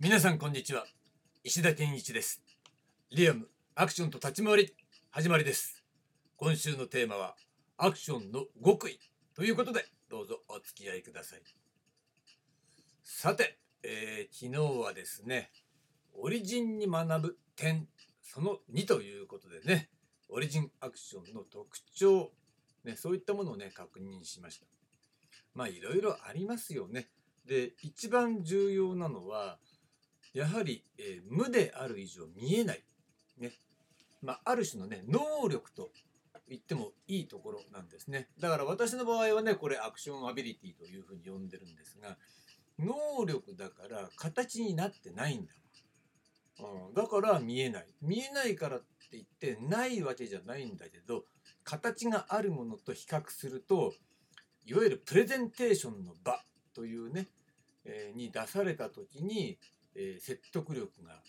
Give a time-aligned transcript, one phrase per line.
[0.00, 0.84] 皆さんこんにちは。
[1.42, 2.40] 石田健一です。
[3.10, 4.74] リアムアクションと立ち回り
[5.10, 5.82] 始まりです。
[6.36, 7.34] 今週のテーマは
[7.76, 9.00] アクションの極意
[9.34, 11.40] ということでどうぞお付き合いください。
[13.02, 15.50] さて、えー昨日はですね
[16.14, 17.88] オリジンに学ぶ点
[18.22, 19.88] その2ということでね
[20.28, 22.30] オリジンアクションの特徴、
[22.84, 24.66] ね、そういったものをね確認しました。
[25.54, 27.08] まあいろいろありますよね。
[27.44, 29.58] で一番重要なのは
[30.34, 32.84] やはり、えー無である以上見えない、
[33.38, 33.52] ね。
[34.22, 35.90] まあ、ある種のね能力と
[36.48, 38.28] 言ってもいいところなんですね。
[38.40, 42.16] だから私の場合はねこれアクションアビリティというふうに呼んでるんですが
[42.78, 45.52] 能力だから形になってないんだ。
[46.60, 47.86] うん、だから見えない。
[48.02, 51.24] 見えないからって言ってないわけじゃないんだけど
[51.64, 53.94] 形があるものと比較すると
[54.66, 56.42] いわゆるプレゼンテーションの場
[56.74, 57.28] というね、
[57.84, 59.58] えーに出された時に、
[59.94, 61.22] えー説得力が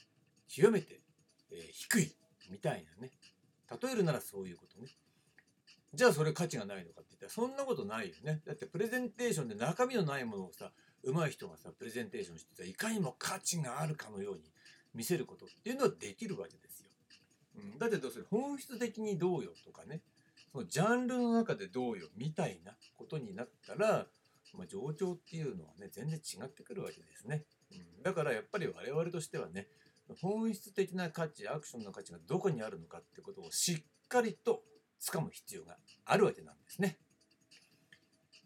[0.48, 1.02] 極めて、
[1.52, 2.16] えー低い
[2.50, 3.12] みたいなね。
[3.82, 4.88] 例えるならそういうことね。
[5.94, 8.42] じゃあそれ価値がないのかって言ったらそんなことないよね。
[8.46, 10.72] だってプレゼンテーションで中身のないものをさ
[11.04, 14.42] 上手い人がさプレゼンテーションしてたらいかにも価値があるかのように
[14.94, 16.90] 見せることっていうのはできるわけですよ。
[17.58, 18.28] うん、だってどうする？
[18.30, 20.02] 本質的にどうよとかね。
[20.52, 24.08] そのジャンルの中でどうよみたいなことになったら、
[24.56, 27.44] まあ、上長っていうのはね全然違ってくるわけですね。
[28.03, 29.67] だからやっぱり我々としてはね
[30.22, 34.64] 本質的な価値アクションの価値がどこにあるのかってことをしっかりと
[35.02, 36.98] 掴む必要があるわけなんですね。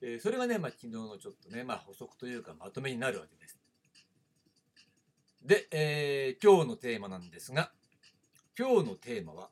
[0.01, 3.57] えーそれがね、まあ、昨日のちょっとね、まあ、補足というかまとめになるわけです。
[5.41, 7.71] で、えー今日のテーマなんですが
[8.57, 9.49] 今日のテーマは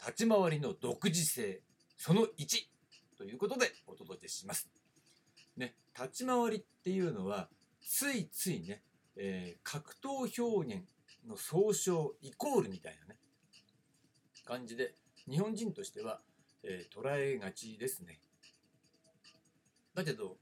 [0.00, 1.62] 立ち回りの独自性
[1.96, 2.72] その1
[3.16, 4.68] ということでお届けします。
[5.56, 7.48] ね、立ち回りっていうのは
[7.80, 8.82] ついついね、
[9.16, 10.84] えー格闘表現
[11.26, 13.18] の総称イコールみたいなね
[14.44, 14.94] 感じで
[15.28, 16.20] 日本人としては、
[16.64, 18.20] えー捉えがちですね。
[19.94, 20.36] だけど、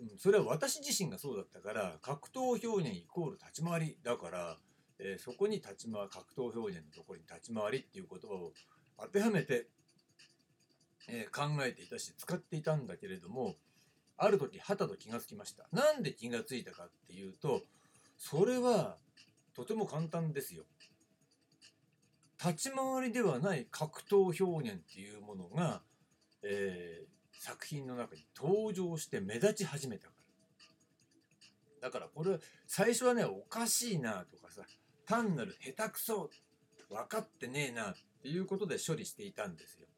[0.00, 4.58] うん、それは私自身がそうだったから格闘表現イコール立ち回りだから、
[4.98, 8.52] えーそこに立ち回格闘表現のところに立ち回りっていう言葉を
[8.98, 9.66] 当てはめて、
[11.08, 13.56] えー考えていたし使っていたんだけれども
[14.24, 15.66] ある時はたと気がつきました。
[15.72, 17.62] なんで気がついたかっていうと
[18.16, 18.96] それは
[19.54, 20.64] とても簡単ですよ。
[22.44, 25.82] 立ち回りではない格闘表現っていうものが、
[26.42, 27.12] えー
[27.42, 30.12] 作品の中に登場して目立ち始めたか
[31.80, 31.88] ら。
[31.88, 32.38] だからこれ
[32.68, 34.62] 最初はねおかしいなとかさ
[35.06, 36.30] 単なる下手くそ
[36.88, 39.88] 分かってねえなっていうことで処理していたんですよ。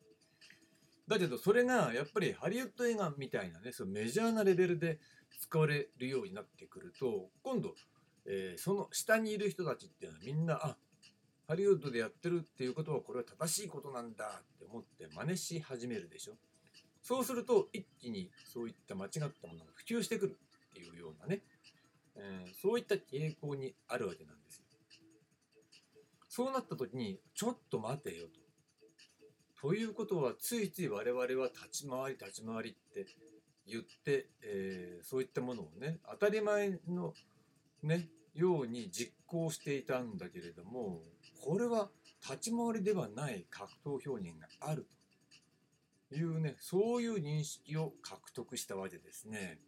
[1.06, 4.98] だけどそれがやっぱりハリウッド映画みたいなねそのメジャーなレベルで
[5.40, 7.74] 使われるようになってくると今度、
[8.26, 10.76] えーその下にいる人たちっていうのはみんなあ
[11.46, 16.34] ハリウッドでやってるっていうことはこれは正しいことなんだって思って真似し始めるでしょ
[17.02, 20.38] そうすると一気にそういった間違ったものが普及してくる
[20.70, 21.42] っていうようなね、
[22.16, 24.64] えーそういった傾向にあるわけなんですよ。
[26.28, 28.43] そうなった時にちょっと待てよと。
[29.64, 33.06] ということはついつい我々は立ち回り立ち回りって
[33.66, 37.14] 言って、えーそういったものをね当たり前の
[37.82, 41.00] ねように実行していたんだけれども
[41.42, 41.88] これは
[42.22, 44.86] 立ち回りではない格闘表現がある
[46.10, 49.60] というねそういう認識を獲得したわけですね。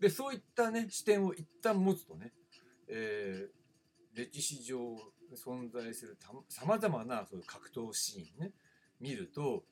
[0.00, 2.30] でそういったね視点を一旦持つとね、
[2.88, 3.60] えー
[4.14, 4.78] 歴史上
[5.36, 6.18] 存在する
[6.48, 8.52] さまざまなそういう格闘シーンね
[9.00, 9.64] 見ると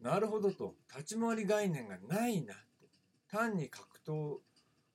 [0.00, 0.74] なるほどと。
[0.90, 2.60] 立ち回り概念がないなと
[3.30, 4.38] 単に格闘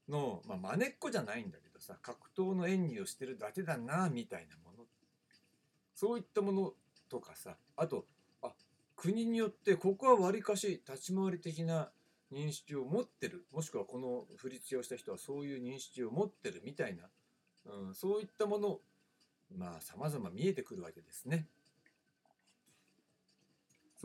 [0.09, 4.85] の、まあ、真似っこじゃないんだけどさ格闘の演技をしてるだけだなみたいなもの。
[5.93, 6.73] そういったもの
[7.09, 7.57] とかさ。
[7.77, 8.05] あと
[8.41, 8.51] あ
[8.95, 11.89] 国によってここはわりかし立ち回り的な
[12.31, 13.45] 認識を持ってる。
[13.53, 17.03] もしくはこの振り付けをした人はそういう認識を持ってるみたいな、
[17.65, 18.79] うん、そういったもの
[19.55, 21.47] まあ様々見えてくるわけですね。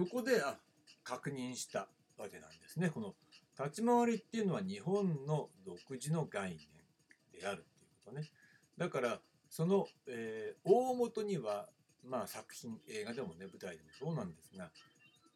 [0.01, 0.57] そこであ
[1.05, 1.81] 確認した
[2.17, 2.89] わけなんですね。
[2.89, 3.15] この
[3.59, 8.31] 立ち回りっていうのは日本の独自の概念であるっていうことね。
[8.79, 9.21] だから
[9.51, 11.69] その、えー大元には
[12.03, 14.71] まあ作品映画でもね舞台でもそうなんですが、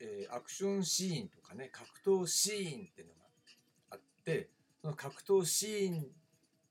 [0.00, 3.20] えーアクションシーンとかね格闘シーンっていうのが
[3.90, 4.48] あって
[4.80, 6.06] その格闘シーン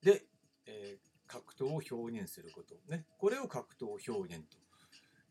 [0.02, 0.24] で、
[0.66, 4.58] えー格闘を表現することねこれを格闘表現と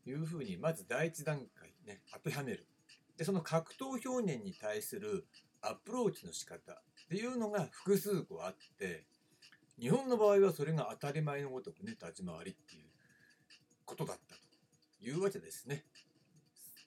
[0.05, 2.67] いうふうにまず第一段階ね当てはめる
[3.17, 5.27] でその格闘表現に対する
[5.61, 6.75] アプローチの仕方っ
[7.09, 9.05] ていうのが複数個あって
[9.79, 12.83] 日本の場合はそれが当たり前のごとくね立ち回りっていう
[13.85, 14.41] ことだったと
[15.01, 15.83] いうわけですね。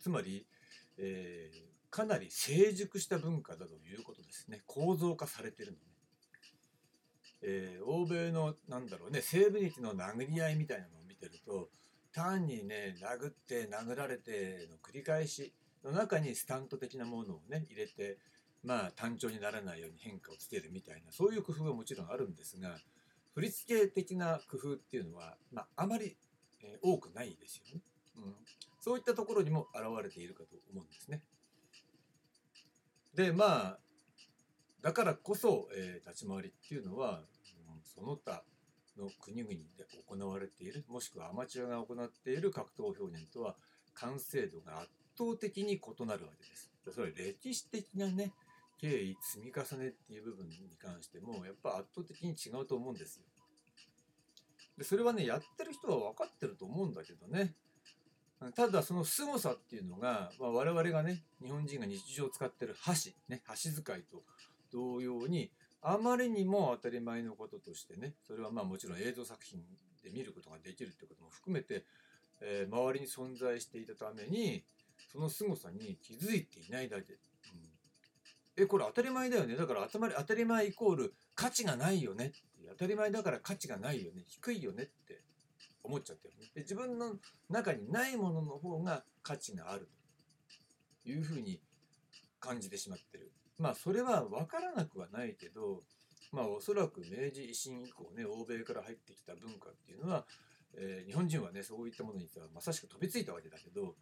[0.00, 0.46] つまり、
[0.98, 5.84] えー、かなり成熟した文化だということですね構造化されてるのね。
[7.42, 11.68] えー、欧米のなんだろうね西部劇の殴り合いみたいなのを見てると
[12.16, 15.52] 単にね殴って殴られての繰り返し
[15.84, 18.16] の中にスタント的なものをね入れて
[18.64, 22.78] まあ単調にならないように変化をつけるみたいなそういう工夫はもちろんあるんですが
[23.34, 26.16] 振り付け的な工夫っていうのは、まあ、あまり、
[26.62, 27.82] えー、多くないですよね、
[28.16, 28.34] うん。
[28.80, 31.20] そういったところにも現れているかと思うんですね。
[33.14, 33.78] でまあ
[34.80, 38.42] だからこそ、えー、立ち回りっていうのは、うん、その他
[38.98, 43.56] の国々で行われているもしくはアマチュアが行っている格闘表現とは
[43.94, 46.70] 完成度が圧倒的に異なるわけです。
[46.90, 48.32] それは歴史的なね
[48.78, 53.24] 経緯積み重ねっていう部分に関してもやっぱ圧倒的に違うと思うんですよ。
[54.78, 57.54] でそれはねやってる人は分かってると思うんだけどね
[58.54, 64.22] ただその凄さっていうのが、まあ、我々がね日本人が日常使ってる箸ね箸使いと
[64.70, 65.50] 同様に
[65.82, 69.60] あまりにも当たり前のこととしてねそれはまあもちろん映像作品
[70.02, 71.84] で見ることができるってことも含めて、
[72.40, 74.64] えー、周りに存在していたために
[75.12, 77.18] その凄さに気づいていないだけ、うん、
[78.62, 79.56] えこれ当たり前だよね。
[79.56, 82.32] だから当たり前イコール価値がないよね
[82.70, 84.24] 当たり前だから価値がないよね。
[84.26, 85.22] 低いよねって
[85.82, 86.50] 思っちゃってるね。
[86.54, 87.16] で自分の
[87.48, 89.88] 中にないものの方が価値がある
[91.02, 91.60] というふうに
[92.40, 93.32] 感じてしまってる。
[93.58, 95.82] まあそれは分からなくはないけど
[96.32, 100.26] まあおそらく明治維新以降ね欧米から入ってきた文化っていうのは、
[100.74, 103.94] えー、日本人はねそういったものにまさしく飛びついたわけだけど、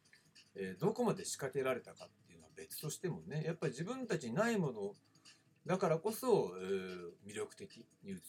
[0.56, 4.94] えー、どこまで仕掛けられたかっていうのは別としてもねやっぱり自分たちにないもの
[5.66, 8.20] だからこそ、えー、魅力的に映る、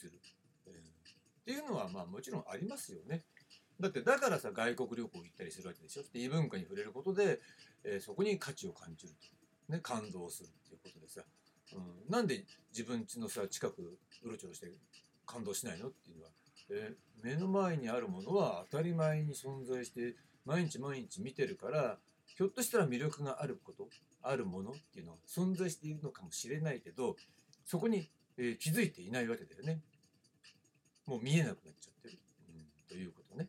[0.66, 3.24] えー、っていうのはまあもちろんありますよね。
[3.78, 6.02] だってだからさ外国旅行行ったりするわけでしょ。
[6.02, 7.40] って異文化に触れることで、
[7.84, 9.28] えー、そこに価値を感じると、
[9.68, 11.22] ね、感動するっていうことでさ、
[11.74, 14.70] うん、なんで自分家のさ近くうろちょろして
[15.26, 16.30] 感動しないのっていうのは、
[16.70, 20.14] えー、目の前にあるものは当たり前に存在して
[20.44, 21.98] 毎日毎日見てるから
[22.36, 23.88] ひょっとしたら魅力があること
[24.22, 27.16] あるものっていうのは存在しているのかもしれないけど
[27.64, 28.08] そこに、
[28.38, 29.80] えー、気づいていないわけだよね。
[31.06, 32.18] もう見えなくなっちゃってる、
[32.48, 33.48] うん、ということね。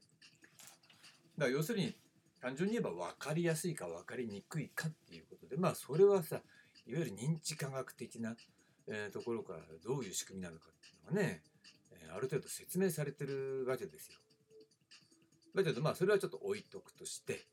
[1.37, 1.95] だから要するに
[2.41, 6.37] 単純に言えば分かりやすいか分かりにくいかっていうこでまあそれはさ
[6.85, 8.35] いわゆる認知科学的な、
[8.87, 11.41] えー、ところからどういう仕組みなのかっていうのがね、
[11.91, 14.17] えー、ある程度説明されてるわけですよ。
[15.55, 17.45] だけどまあそれはちょっと置いとくとして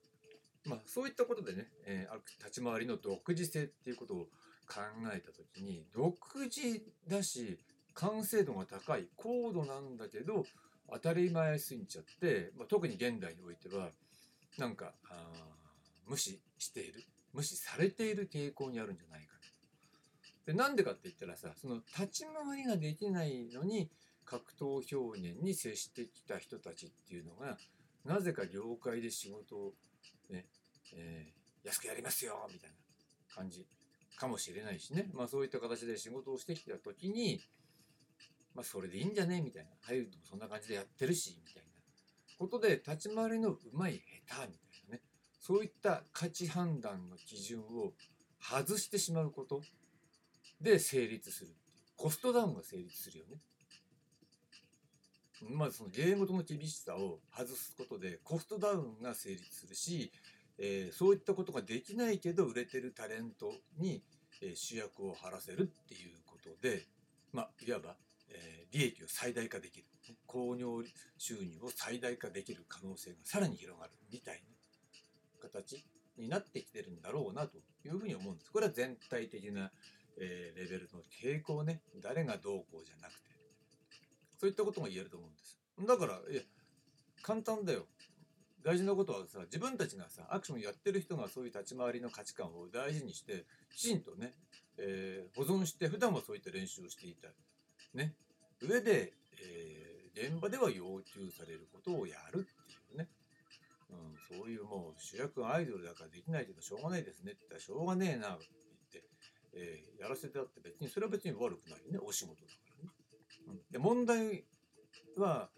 [0.67, 4.27] まあそういったことでね、えー、立ち回りの独自性っていうことを
[4.67, 4.81] 考
[5.13, 6.15] えた時に独
[6.45, 7.59] 自だし
[7.95, 10.45] 完成度が高い高度なんだけど
[10.93, 13.91] 当たり前すぎちゃって、まあ、特に現代においては
[14.59, 14.93] なんか
[16.07, 17.05] 無視している
[17.35, 19.35] 無視されている傾向にあるんじゃないか
[20.47, 23.91] でなんでかって言ったらさその立ち回りができないのに
[24.25, 27.59] 格闘表現に接してきた人たちっていうのが
[28.05, 29.73] なぜか業界で仕事を
[30.31, 30.47] ね、
[30.95, 32.77] えー、安くやりますよみたいな
[33.35, 33.67] 感じ
[34.17, 37.41] かもしれないしね、まあ、そういった形で仕事をしてきた時に
[38.55, 39.71] まあ、それでいいんじゃねみたいな。
[39.81, 41.69] ハリウッドもそんな感じでやってるし、みたいな
[42.39, 44.74] ことで、立ち回りのうまい下手みたいな。
[45.47, 47.93] そういった価値判断の基準を
[48.41, 49.61] 外してしまうこと
[50.59, 51.85] で成立するっていう。
[51.97, 53.37] コストダウンが成立するよね。
[55.51, 60.11] まずその芸事の厳しさを外すことでコストダウンが成立するし、
[60.59, 64.03] えー、そういったことができないけど売れてるタレントに、
[64.41, 66.87] えー、主役を張らせるっていうことで、
[67.35, 67.97] まあ、いわば
[68.31, 74.54] え利益を最大化できる、ね、購入収入を最大化できる可能性がさらに広がるみたいな
[75.45, 75.85] 形
[76.17, 78.51] になってきてるんだろうなというふうに思うんです。
[78.51, 79.71] これは全体的な、
[80.19, 83.31] え、レベルの傾向ね、誰がどうこうじゃなくて、
[84.39, 85.59] そういったことが言えると思うんです。
[85.87, 86.43] だから、いや、
[87.23, 87.87] 簡単だよ。
[88.63, 94.35] 大事なことはさ、自分たちがさ、アクションやってる人がそういう立ち回りの価値観を大事にして、きちんとね、
[94.79, 97.29] えー、保存して、普段はそういった練習をしていた。
[97.93, 98.15] ね、
[98.61, 103.09] 上で、えー、現場では要求されることをやるっていうね、
[103.95, 108.47] うん、そういうもう主役アイドルだからできないけどしょうがないですねって言ったらしょうがねえなって
[108.93, 109.09] 言って、
[109.55, 112.91] えー、やらせてあって別にそれは別に悪くないよねお仕事だからね。
[113.49, 114.45] うん、で問題
[115.17, 115.49] は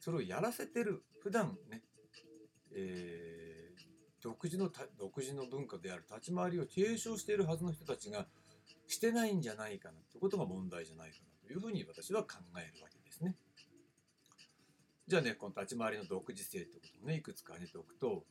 [0.00, 1.82] それをやらせてる普段ね、
[2.74, 8.26] えー、独自の独自の文化である立ち回りを継承しているはずの人たちが
[8.86, 12.97] してないんじゃないかなってことが問題じゃないかなというふうに私は考えるわけです。
[15.08, 18.24] じゃあねこの立ち回りの独自性ってことをねいくつか挙げておくと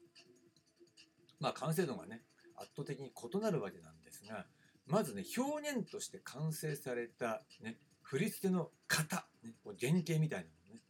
[1.40, 2.22] まあ完成度がね
[2.56, 4.46] 圧倒的に異なるわけなんですが
[4.86, 10.82] まずね表現として完成されたね振り付けの型、ね、こう原型みたいなものね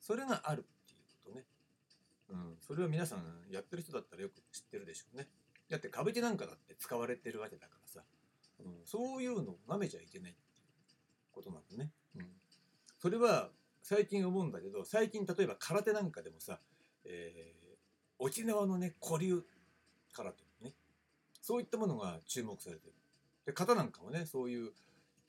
[0.00, 1.44] それがあるっていうことね、
[2.30, 5.28] うん、それは皆さんやってる人だったらよく知ってるでしょうね。
[5.70, 8.04] だって歌舞伎なんかだって使われてるわけだからさ、
[8.60, 10.66] うん、そういうのを舐めちゃいけないっていう
[11.32, 12.26] ことなんだね、うん、
[12.98, 13.50] それは
[13.88, 16.58] 最近思うんだけど最近例えば空手なんかでもさ、
[17.04, 17.76] えー、
[18.18, 19.44] 沖縄のね古流
[20.12, 20.72] 空手ね。
[21.40, 22.94] そういったものが注目されてる。
[23.46, 24.70] で型なんかもねそういう、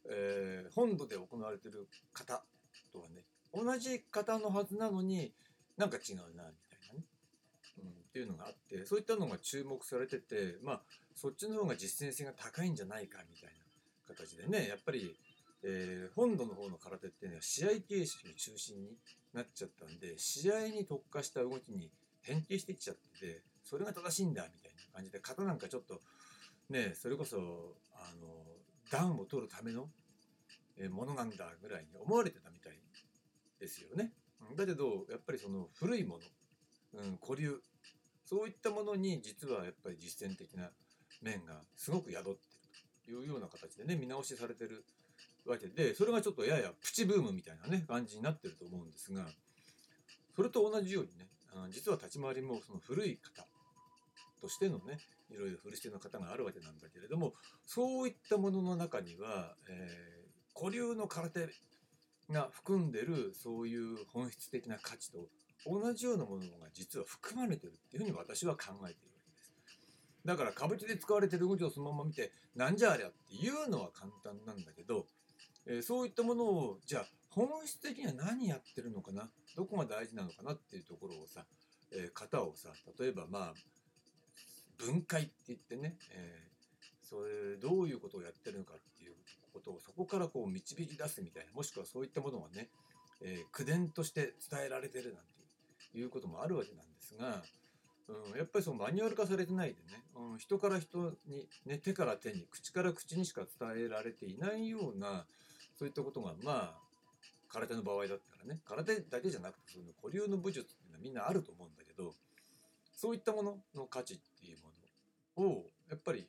[0.10, 2.42] えー、本土で行われてる型
[2.92, 5.32] とはね同じ型のはずなのに
[5.78, 6.48] なんか違うなみたい
[6.88, 7.04] なね、
[7.78, 10.82] うん、っていうのがあってそういったのが注目されててまあ
[11.14, 13.50] そっちの方が実践性が高いんじゃないかみたい
[14.08, 15.16] な形でねやっぱり、
[15.64, 18.98] えー、本土の方の空手っていうのは試合形式の中心に
[19.34, 26.02] なっちゃったんで試合に特化した動きに変形していっちゃっててそれが正しいんだみたいな感じで型なんかちょっと
[26.70, 27.38] ねそれこそ
[27.96, 28.28] あの
[28.92, 29.90] 暖を取るための
[30.92, 32.80] ものなんだぐらいに思われてたみたい
[33.60, 34.12] ですよね。
[34.56, 36.20] だけどやっぱりその古いも
[36.94, 37.60] の、うん、古流
[38.24, 40.70] そういったものに実はやっぱり実践的な
[41.22, 42.36] 面がすごく宿ってる
[43.06, 44.86] というような形でね見直しされてる
[45.48, 49.26] わけでそれがちょっとややプチブームみたいなね感じになってると思うんですが
[50.36, 53.48] それと同じようにねあの実は立ち回りもその古い方
[54.42, 55.00] としてのね
[55.30, 57.34] いろいろ古捨ての方があるわけなんだけれども
[57.66, 61.50] そういったものの中には、えー、古流の空手
[62.30, 65.28] が含んでるそういう本質的な価値と
[65.66, 69.54] 同じようなものが実は含まれてるっていうふうに私は考えているわけです。
[70.26, 75.08] だから歌舞伎で使われてる動きをそのまま見てなんじゃありゃっていうのは簡単なんだけど、
[75.68, 79.30] え、そういったものをじゃあ本質的には何やってるのかな？
[79.56, 81.46] どこが大事なのかなっていうところをさ、
[81.92, 82.70] えー、型をさ
[83.00, 83.54] 例えばまあ
[84.78, 86.48] 分解って言ってね、え、
[87.02, 89.14] それどういうことをやってるのかっていう
[89.54, 92.70] ことをそこからこう導き出すみたいなもしくはそういったものがね、
[93.22, 95.24] え、口伝として伝えられてるなん
[95.92, 97.42] ていうこともあるわけなんですが、
[98.08, 105.26] うん、やっぱりそのマニュアル化されてないでね、うん、人から人に、ね、手から手に口から口にしか伝えられていないような
[105.78, 106.88] そういったことがまあ
[107.50, 112.14] 空手の場合だったらね空手だけじゃなくてその古流の武術っていうのはみんなあると思うんだけど
[112.94, 114.72] そういったものの価値っていうも
[115.38, 116.28] のをやっぱり、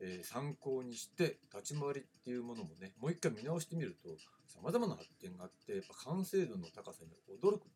[0.00, 4.10] えー、参考にして立ち回りっていうものもねもう一回見直してみると
[4.46, 7.66] さまざまな発見があってやっぱ完成度の高さに驚く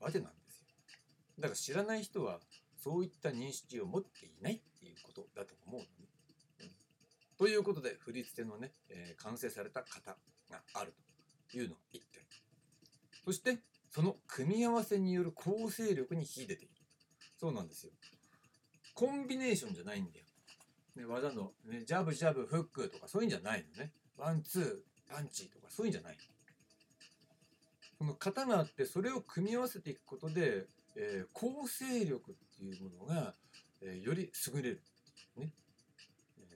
[0.00, 0.66] わけなんですよ。
[1.38, 2.40] だから知らない人は
[2.76, 5.88] そういった認識を持っていないっていうことだと思うのね、
[6.60, 6.70] うん、
[7.38, 10.16] ということで振り付けのね、えー、完成された型
[10.50, 10.94] がある
[11.50, 12.22] というのが1点
[13.24, 13.58] そして
[13.90, 16.74] その組み合わせによる構成力に秀でている
[17.38, 17.92] そうなんですよ。
[18.94, 20.24] コンビネーションじゃないんだよ。
[20.96, 23.92] ね、技の、ね、ジャブジャブフックとかそういうんじゃないのね。
[24.16, 26.16] ワンツーパンチとかそういうんじゃない。
[27.98, 33.34] その型があってそれを組み合わせていくことで、えー、構成力っていうものが、
[33.82, 34.82] えー、より優れる。
[35.36, 35.50] ね。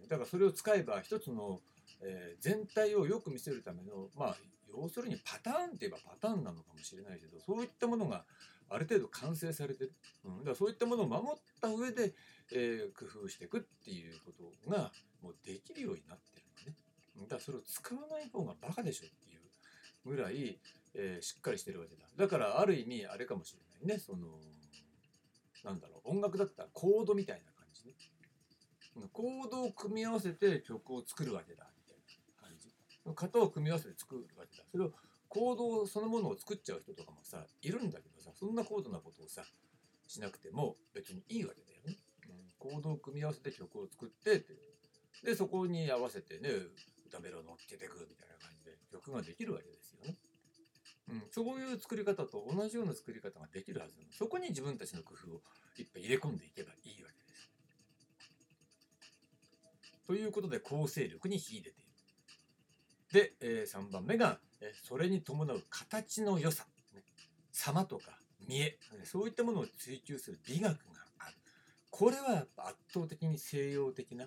[0.09, 1.61] だからそれを使えば一つの、
[2.03, 4.37] えー、全体をよく見せるためのまあ
[4.77, 8.25] 要するにパターンって言えばパターンなのかもしれないけどそういったものが
[8.69, 9.93] ある程度完成されてる、
[10.25, 12.15] うん、だからそういったものを守った上で、
[12.53, 14.93] えー、工夫していくっていうことが
[15.23, 16.77] もうできるようになってるのね。
[17.23, 19.41] だからそれを使わない方がバカでしょっていう
[20.07, 20.59] ぐらい、
[20.95, 22.05] えー、しっかりしてるわけだ。
[22.17, 24.01] だからある意味あれかもしれないね。
[24.01, 24.29] その
[25.65, 26.11] なんだろう。
[26.11, 27.95] 音楽だったらコードみたいな感じね。
[29.13, 31.67] コードを組み合わせて曲を作るわけだ。
[33.07, 34.93] 型を組み合わせて作るわけだそれを
[35.29, 39.45] コードそのものを作っちゃう人とかもさいるんだけどさそんな高度なことをさ
[40.07, 41.99] しなくても別にいいわけだよね。
[42.29, 44.55] うん、コードを組み合わせて曲を作ってって
[45.25, 46.51] でそこに合わせてね
[47.07, 50.17] 歌メロ乗っけてくみたいな感じで曲ができるわけですよね。
[51.11, 55.43] うん、そういう作り方と同じような作り方ができるはずなのそこに自分たちの工夫を
[55.77, 57.51] いっぱい入れ込んでいけばいいわけです。
[60.07, 61.80] ということで構成力に秀でて。
[63.13, 67.03] で、えー、3番目がえそれに伴う形の良さ、ね、
[67.51, 70.77] 様とか見えそういったものを追求する美学が
[71.19, 71.37] ある。
[71.91, 74.27] これはやっぱ圧倒的に西洋的な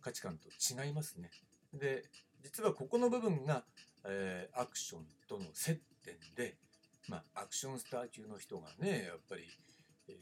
[0.00, 1.30] 価値観と違いますね。
[1.72, 2.04] で
[2.42, 3.64] 実はここの部分が、
[4.04, 6.56] えー、アクションとの接点で、
[7.08, 9.42] まあ、アクションスター級の人がねやっぱり、
[10.08, 10.12] え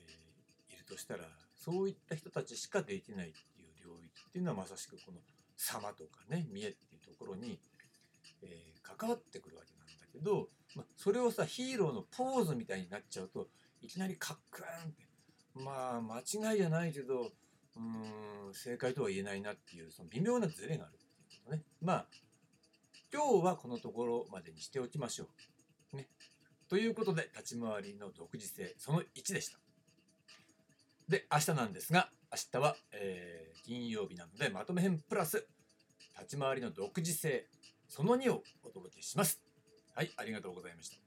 [0.70, 5.18] ー、いるとしたらそういった人たちしかできないっていう領域っていうのはまさしくこの
[5.56, 7.58] 様とかね見えっていうところに
[8.44, 13.48] えー、関わってくるわけなんだけど、まあ、それをさヒーローのポーズみたいになっちゃうと
[13.80, 15.06] いきなりカックーンって
[15.54, 16.18] まあ間
[16.52, 17.30] 違いじゃないけど
[17.76, 20.96] うん正解とは言えないなっていうその微妙なズレがあるっ
[21.28, 22.06] ていうことねまあ
[23.12, 25.28] 今日はこのところまでにしておきましょ
[25.92, 25.96] う。
[25.96, 26.08] ね、
[26.68, 29.58] ということで立ち回りの独自性その1でした。
[31.08, 35.46] で明日なんですが明日は、えー金曜日なのでまとめ編プラス
[36.20, 37.46] 立ち回りの独自性
[37.94, 39.40] その2をお届けします。
[39.94, 41.03] はい、ありがとうございました。